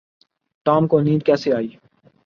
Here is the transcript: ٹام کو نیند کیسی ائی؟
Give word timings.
ٹام 0.65 0.83
کو 0.91 0.97
نیند 1.05 1.21
کیسی 1.27 1.49
ائی؟ 1.57 1.69